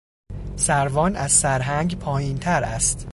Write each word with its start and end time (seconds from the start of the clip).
سروان 0.55 1.15
از 1.15 1.31
سرهنگ 1.31 1.99
پایینتر 1.99 2.63
است. 2.63 3.07